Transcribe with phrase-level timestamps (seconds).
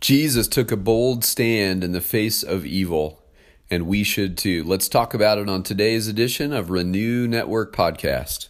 [0.00, 3.20] Jesus took a bold stand in the face of evil,
[3.68, 4.62] and we should too.
[4.62, 8.48] Let's talk about it on today's edition of Renew Network Podcast.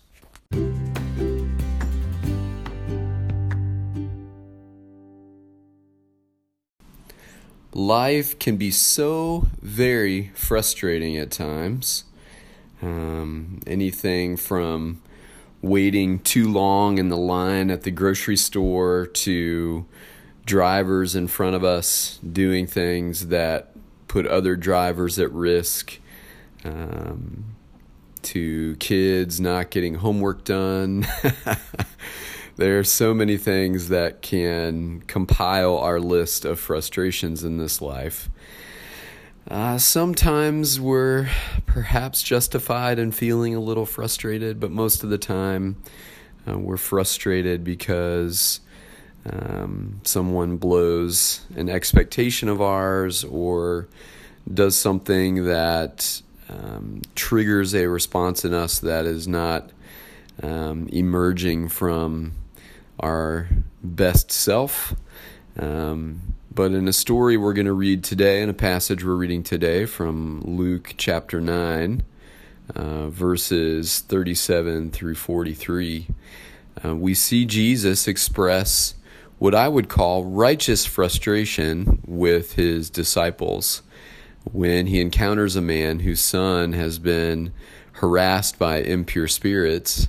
[7.72, 12.04] Life can be so very frustrating at times.
[12.82, 15.00] Um, anything from
[15.62, 19.86] waiting too long in the line at the grocery store to
[20.48, 23.70] drivers in front of us doing things that
[24.08, 26.00] put other drivers at risk,
[26.64, 27.44] um,
[28.22, 31.06] to kids not getting homework done.
[32.56, 38.30] there are so many things that can compile our list of frustrations in this life.
[39.50, 41.28] Uh, sometimes we're
[41.66, 45.76] perhaps justified in feeling a little frustrated, but most of the time
[46.48, 48.60] uh, we're frustrated because
[49.32, 53.88] um, someone blows an expectation of ours or
[54.52, 59.70] does something that um, triggers a response in us that is not
[60.42, 62.32] um, emerging from
[63.00, 63.48] our
[63.82, 64.94] best self.
[65.58, 69.42] Um, but in a story we're going to read today, in a passage we're reading
[69.42, 72.02] today from Luke chapter 9,
[72.74, 76.08] uh, verses 37 through 43,
[76.84, 78.94] uh, we see Jesus express
[79.38, 83.82] what I would call righteous frustration with his disciples
[84.52, 87.52] when he encounters a man whose son has been
[87.92, 90.08] harassed by impure spirits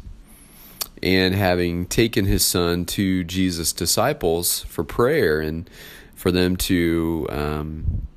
[1.02, 5.70] and having taken his son to Jesus' disciples for prayer and
[6.16, 8.08] for them to um,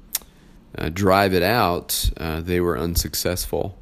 [0.77, 3.79] uh, drive it out, uh, they were unsuccessful.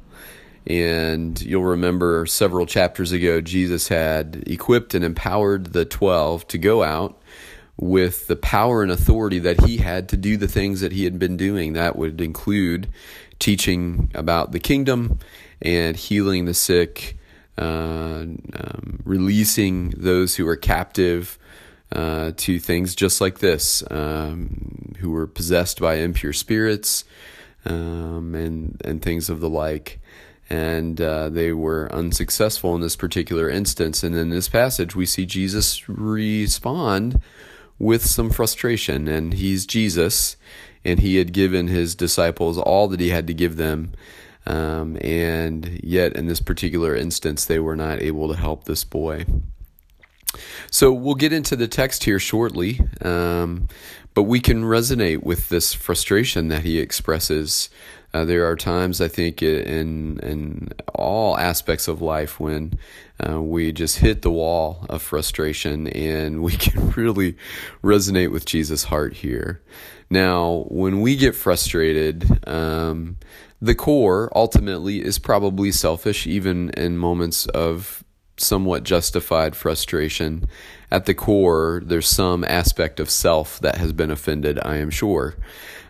[0.67, 6.83] And you'll remember several chapters ago, Jesus had equipped and empowered the 12 to go
[6.83, 7.19] out
[7.77, 11.17] with the power and authority that he had to do the things that he had
[11.17, 11.73] been doing.
[11.73, 12.89] That would include
[13.39, 15.17] teaching about the kingdom
[15.61, 17.17] and healing the sick,
[17.57, 21.39] uh, um, releasing those who are captive
[21.91, 27.03] uh, to things just like this, um, who were possessed by impure spirits
[27.65, 29.99] um, and and things of the like
[30.51, 34.03] and uh, they were unsuccessful in this particular instance.
[34.03, 37.21] And in this passage, we see Jesus respond
[37.79, 40.35] with some frustration, and he's Jesus,
[40.83, 43.93] and he had given his disciples all that he had to give them.
[44.45, 49.25] Um, and yet, in this particular instance, they were not able to help this boy.
[50.69, 53.69] So, we'll get into the text here shortly, um,
[54.13, 57.69] but we can resonate with this frustration that he expresses
[58.13, 62.77] uh, there are times I think in in all aspects of life when
[63.25, 67.37] uh, we just hit the wall of frustration, and we can really
[67.83, 69.61] resonate with Jesus' heart here.
[70.09, 73.17] Now, when we get frustrated, um,
[73.61, 78.03] the core ultimately is probably selfish, even in moments of
[78.37, 80.47] somewhat justified frustration.
[80.91, 85.35] At the core, there's some aspect of self that has been offended, I am sure.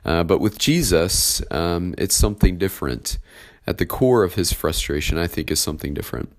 [0.06, 3.18] Uh, but with Jesus, um, it's something different.
[3.66, 6.32] At the core of his frustration, I think, is something different.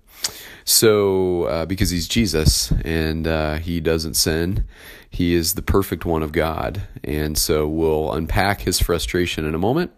[0.65, 4.63] So, uh, because he's Jesus and uh, he doesn't sin,
[5.09, 6.83] he is the perfect one of God.
[7.03, 9.91] And so we'll unpack his frustration in a moment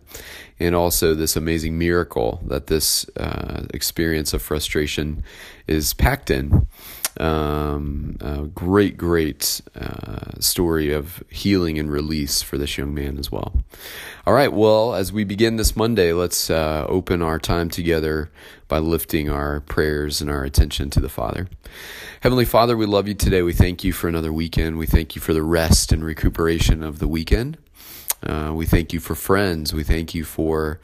[0.59, 5.23] and also this amazing miracle that this uh, experience of frustration
[5.67, 6.67] is packed in
[7.19, 13.31] um, a great, great uh, story of healing and release for this young man as
[13.31, 13.53] well.
[14.25, 18.29] All right, well, as we begin this Monday, let's uh, open our time together
[18.67, 21.47] by lifting our prayers and our attention to the Father.
[22.21, 23.43] Heavenly Father, we love you today.
[23.43, 24.77] We thank you for another weekend.
[24.77, 27.57] We thank you for the rest and recuperation of the weekend.
[28.23, 29.73] Uh, we thank you for friends.
[29.73, 30.79] We thank you for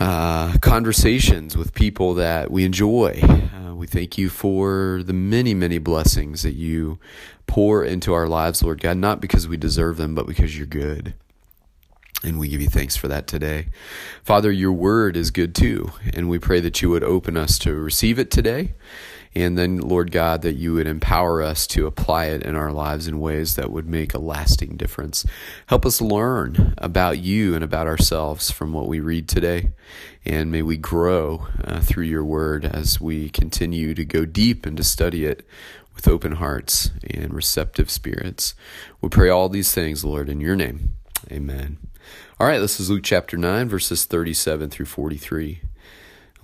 [0.00, 3.20] uh, conversations with people that we enjoy.
[3.22, 6.98] Uh, we thank you for the many, many blessings that you
[7.46, 11.14] pour into our lives, Lord God, not because we deserve them, but because you're good.
[12.22, 13.68] And we give you thanks for that today.
[14.22, 15.92] Father, your word is good too.
[16.14, 18.72] And we pray that you would open us to receive it today
[19.36, 23.08] and then, Lord God, that you would empower us to apply it in our lives
[23.08, 25.26] in ways that would make a lasting difference.
[25.66, 29.72] Help us learn about you and about ourselves from what we read today.
[30.24, 34.76] And may we grow uh, through your word as we continue to go deep and
[34.76, 35.44] to study it
[35.94, 38.54] with open hearts and receptive spirits.
[39.00, 40.94] We pray all these things, Lord, in your name.
[41.30, 41.78] Amen.
[42.38, 45.60] All right, this is Luke chapter 9, verses 37 through 43.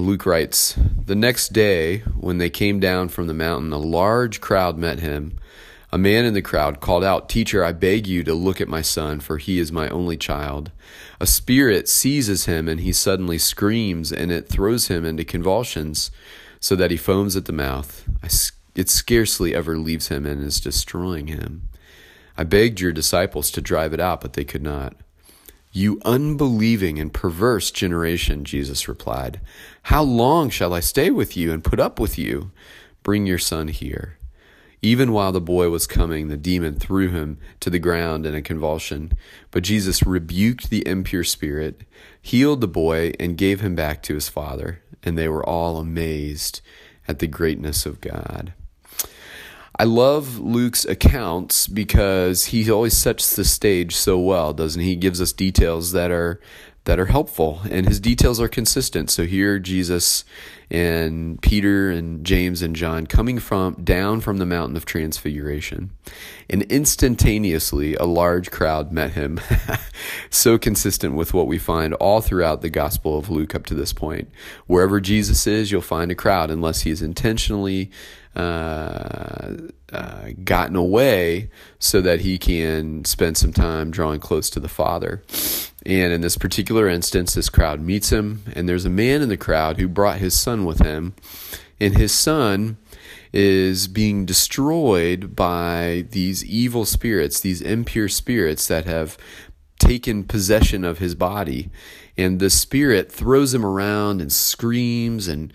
[0.01, 4.79] Luke writes, The next day, when they came down from the mountain, a large crowd
[4.79, 5.39] met him
[5.93, 8.83] A man in the crowd called out, Teacher, I beg you to look at my
[8.83, 10.71] son, for he is my only child.
[11.21, 16.11] A spirit seizes him, and he suddenly screams, and it throws him into convulsions,
[16.61, 18.07] so that he foams at the mouth.
[18.75, 21.69] It scarcely ever leaves him and is destroying him.
[22.39, 24.95] I begged your disciples to drive it out, but they could not.
[25.73, 29.41] You unbelieving and perverse generation, Jesus replied,
[29.85, 32.51] How long shall I stay with you and put up with you?
[33.05, 34.19] Bring your son here.
[34.83, 38.43] Even while the boy was coming, the demon threw him to the ground in a
[38.43, 39.13] convulsion.
[39.51, 41.83] But Jesus rebuked the impure spirit,
[42.21, 44.83] healed the boy, and gave him back to his father.
[45.03, 46.63] And they were all amazed
[47.07, 48.55] at the greatness of God.
[49.81, 54.89] I love Luke's accounts because he always sets the stage so well, doesn't he?
[54.89, 56.39] He gives us details that are
[56.85, 59.09] that are helpful and his details are consistent.
[59.11, 60.25] So here Jesus
[60.71, 65.93] and Peter and James and John coming from down from the mountain of transfiguration.
[66.51, 69.41] And instantaneously a large crowd met him.
[70.31, 73.95] so consistent with what we find all throughout the Gospel of Luke up to this
[73.95, 74.31] point.
[74.67, 77.91] Wherever Jesus is, you'll find a crowd unless he's intentionally
[78.37, 79.57] uh,
[79.93, 85.23] uh, gotten away so that he can spend some time drawing close to the Father.
[85.85, 89.37] And in this particular instance, this crowd meets him, and there's a man in the
[89.37, 91.15] crowd who brought his son with him,
[91.81, 92.77] and his son
[93.33, 99.17] is being destroyed by these evil spirits, these impure spirits that have
[99.79, 101.71] taken possession of his body.
[102.17, 105.53] And the spirit throws him around and screams and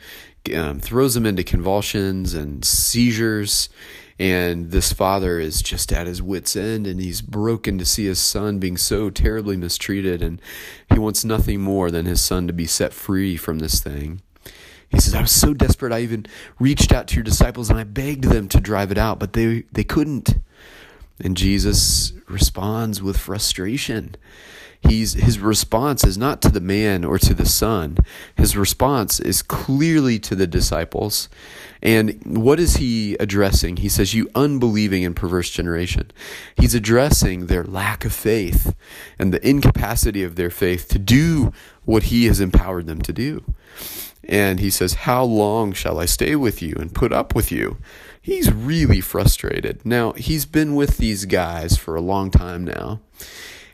[0.53, 3.69] um, throws him into convulsions and seizures
[4.17, 8.19] and this father is just at his wits' end and he's broken to see his
[8.19, 10.21] son being so terribly mistreated.
[10.21, 10.41] And
[10.91, 14.21] he wants nothing more than his son to be set free from this thing.
[14.89, 16.27] He says, I was so desperate, I even
[16.59, 19.63] reached out to your disciples and I begged them to drive it out, but they,
[19.71, 20.37] they couldn't.
[21.19, 24.15] And Jesus responds with frustration
[24.81, 27.97] he's his response is not to the man or to the son.
[28.35, 31.29] His response is clearly to the disciples.
[31.81, 33.77] And what is he addressing?
[33.77, 36.11] He says you unbelieving and perverse generation.
[36.57, 38.75] He's addressing their lack of faith
[39.19, 43.43] and the incapacity of their faith to do what he has empowered them to do.
[44.27, 47.77] And he says how long shall i stay with you and put up with you?
[48.19, 49.85] He's really frustrated.
[49.85, 53.01] Now he's been with these guys for a long time now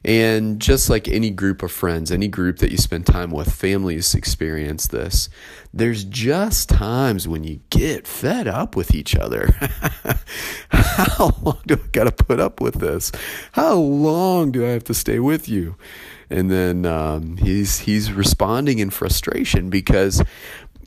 [0.03, 4.15] and just like any group of friends, any group that you spend time with, families
[4.15, 5.29] experience this.
[5.73, 9.49] There's just times when you get fed up with each other.
[10.69, 13.11] How long do I got to put up with this?
[13.51, 15.75] How long do I have to stay with you?
[16.29, 20.23] And then um, he's he's responding in frustration because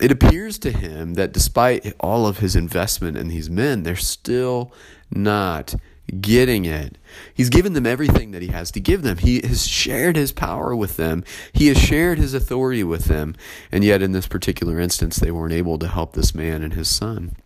[0.01, 4.73] it appears to him that despite all of his investment in these men, they're still
[5.11, 5.75] not
[6.21, 6.99] getting it.
[7.33, 9.19] He's given them everything that he has to give them.
[9.19, 11.25] He has shared his power with them.
[11.53, 13.35] He has shared his authority with them.
[13.73, 16.89] And yet, in this particular instance, they weren't able to help this man and his
[16.89, 17.37] son.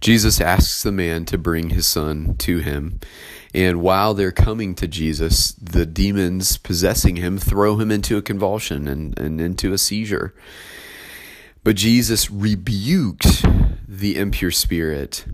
[0.00, 3.00] Jesus asks the man to bring his son to him.
[3.54, 8.86] And while they're coming to Jesus, the demons possessing him throw him into a convulsion
[8.86, 10.34] and, and into a seizure.
[11.64, 13.44] But Jesus rebuked
[13.88, 15.24] the impure spirit.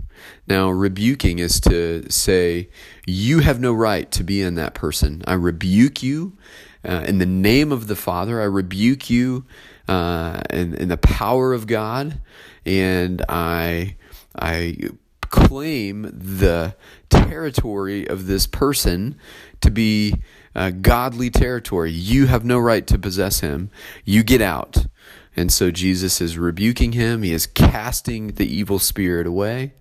[0.47, 2.69] Now, rebuking is to say,
[3.07, 5.23] You have no right to be in that person.
[5.27, 6.37] I rebuke you
[6.85, 8.41] uh, in the name of the Father.
[8.41, 9.47] I rebuke you
[9.89, 12.21] uh, in, in the power of God.
[12.65, 13.97] And I,
[14.39, 14.77] I
[15.23, 16.77] claim the
[17.11, 19.17] territory of this person
[19.61, 20.15] to be
[20.55, 21.91] uh, godly territory.
[21.91, 23.71] You have no right to possess him.
[24.05, 24.87] You get out.
[25.37, 27.23] And so Jesus is rebuking him.
[27.23, 29.75] He is casting the evil spirit away.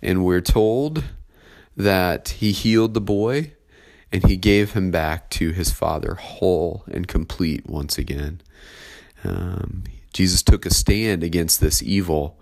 [0.00, 1.04] And we're told
[1.76, 3.52] that he healed the boy
[4.12, 8.40] and he gave him back to his father whole and complete once again.
[9.22, 12.40] Um, Jesus took a stand against this evil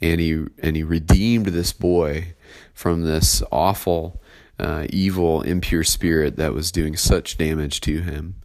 [0.00, 2.34] and he and he redeemed this boy
[2.72, 4.22] from this awful
[4.58, 8.36] uh, evil impure spirit that was doing such damage to him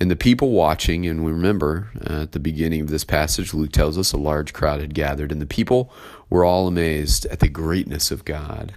[0.00, 3.72] and the people watching, and we remember uh, at the beginning of this passage, Luke
[3.72, 5.92] tells us a large crowd had gathered, and the people
[6.28, 8.74] were all amazed at the greatness of God.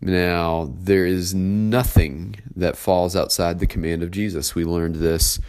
[0.00, 4.54] Now, there is nothing that falls outside the command of Jesus.
[4.54, 5.40] We learned this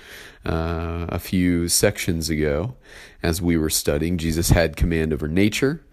[0.45, 2.75] uh, a few sections ago
[3.21, 4.17] as we were studying.
[4.17, 5.83] Jesus had command over nature,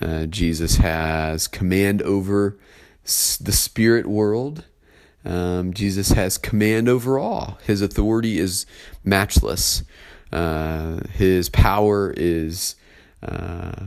[0.00, 2.58] uh, Jesus has command over
[3.04, 4.64] the spirit world.
[5.26, 7.58] Um, Jesus has command over all.
[7.64, 8.64] His authority is
[9.04, 9.82] matchless.
[10.32, 12.76] Uh, his power is
[13.22, 13.86] uh,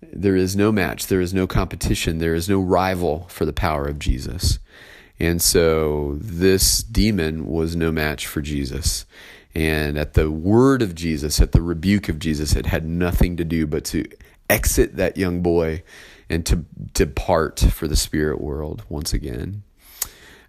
[0.00, 3.86] there is no match, there is no competition, there is no rival for the power
[3.86, 4.58] of Jesus.
[5.20, 9.04] And so this demon was no match for Jesus.
[9.54, 13.44] And at the word of Jesus, at the rebuke of Jesus, it had nothing to
[13.44, 14.06] do but to
[14.48, 15.82] exit that young boy
[16.30, 16.64] and to
[16.94, 19.62] depart for the spirit world once again.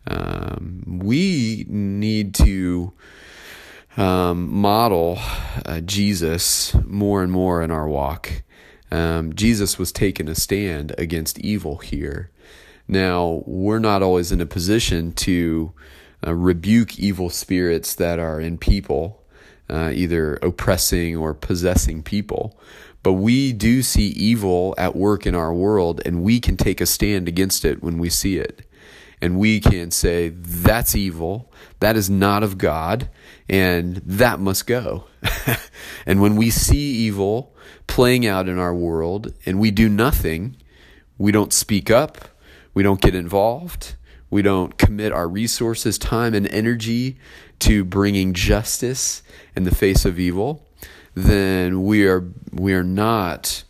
[0.07, 2.93] Um, we need to
[3.97, 5.19] um, model
[5.65, 8.43] uh, Jesus more and more in our walk.
[8.91, 12.31] Um, Jesus was taking a stand against evil here.
[12.87, 15.73] Now, we're not always in a position to
[16.25, 19.23] uh, rebuke evil spirits that are in people,
[19.69, 22.59] uh, either oppressing or possessing people.
[23.01, 26.85] But we do see evil at work in our world, and we can take a
[26.85, 28.65] stand against it when we see it.
[29.23, 31.49] And we can say, that's evil,
[31.79, 33.07] that is not of God,
[33.47, 35.05] and that must go.
[36.05, 37.55] and when we see evil
[37.87, 40.57] playing out in our world and we do nothing,
[41.17, 42.17] we don't speak up,
[42.73, 43.95] we don't get involved,
[44.29, 47.17] we don't commit our resources, time, and energy
[47.59, 49.23] to bringing justice
[49.55, 50.67] in the face of evil,
[51.15, 53.63] then we are we are not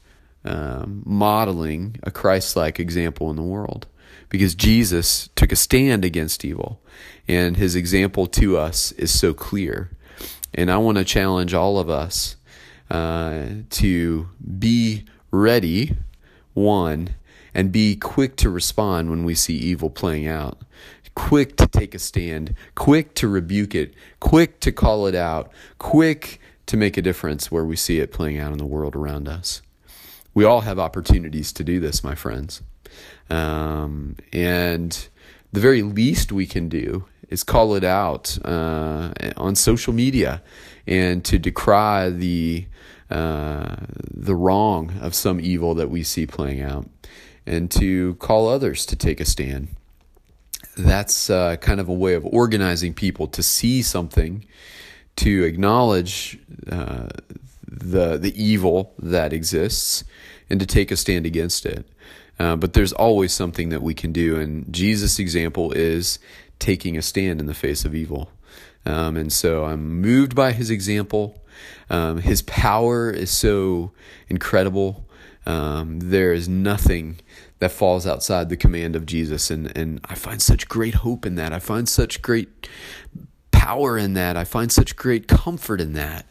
[0.45, 3.85] um, modeling a Christ-like example in the world,
[4.33, 6.81] because Jesus took a stand against evil,
[7.27, 9.91] and His example to us is so clear.
[10.55, 12.35] And I want to challenge all of us
[12.89, 15.95] uh, to be ready,
[16.55, 17.11] one,
[17.53, 20.63] and be quick to respond when we see evil playing out.
[21.13, 26.39] Quick to take a stand, quick to rebuke it, quick to call it out, quick
[26.65, 29.61] to make a difference where we see it playing out in the world around us.
[30.33, 32.63] We all have opportunities to do this, my friends.
[33.29, 35.07] Um, and
[35.51, 40.41] the very least we can do is call it out uh, on social media
[40.85, 42.67] and to decry the
[43.09, 43.75] uh,
[44.11, 46.87] the wrong of some evil that we see playing out
[47.45, 49.67] and to call others to take a stand.
[50.75, 54.45] That's uh, kind of a way of organizing people to see something,
[55.17, 56.39] to acknowledge
[56.71, 57.09] uh,
[57.67, 60.03] the the evil that exists,
[60.49, 61.85] and to take a stand against it.
[62.39, 66.19] Uh, but there's always something that we can do, and Jesus' example is
[66.59, 68.31] taking a stand in the face of evil.
[68.85, 71.41] Um, and so I'm moved by his example.
[71.89, 73.91] Um, his power is so
[74.27, 75.05] incredible.
[75.45, 77.19] Um, there is nothing
[77.59, 79.49] that falls outside the command of Jesus.
[79.51, 81.53] And, and I find such great hope in that.
[81.53, 82.67] I find such great
[83.51, 84.35] power in that.
[84.35, 86.25] I find such great comfort in that.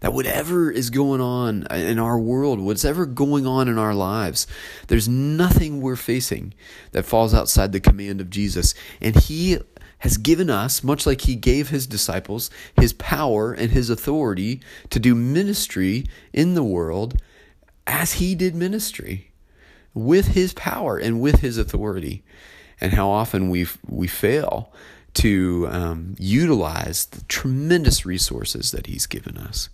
[0.00, 4.46] That whatever is going on in our world, whatever going on in our lives,
[4.86, 6.54] there's nothing we're facing
[6.92, 8.74] that falls outside the command of Jesus.
[9.00, 9.58] And He
[10.00, 15.00] has given us, much like He gave His disciples, His power and His authority to
[15.00, 17.20] do ministry in the world
[17.88, 19.32] as he did ministry
[19.94, 22.22] with his power and with his authority.
[22.80, 24.72] And how often we we fail
[25.14, 29.70] to um, utilize the tremendous resources that he's given us.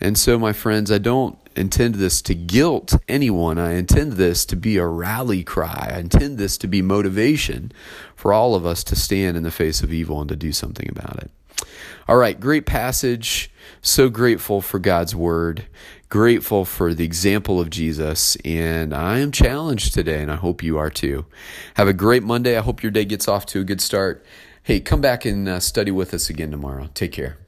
[0.00, 3.58] And so, my friends, I don't intend this to guilt anyone.
[3.58, 5.90] I intend this to be a rally cry.
[5.94, 7.72] I intend this to be motivation
[8.14, 10.88] for all of us to stand in the face of evil and to do something
[10.88, 11.30] about it.
[12.08, 13.50] All right, great passage.
[13.80, 15.66] So grateful for God's word
[16.08, 20.78] grateful for the example of Jesus, and I am challenged today, and I hope you
[20.78, 21.26] are too.
[21.74, 22.56] Have a great Monday.
[22.56, 24.24] I hope your day gets off to a good start.
[24.62, 26.88] Hey, come back and uh, study with us again tomorrow.
[26.94, 27.45] Take care.